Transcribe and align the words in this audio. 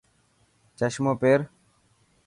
چشمو 0.77 1.13
پير. 1.21 1.39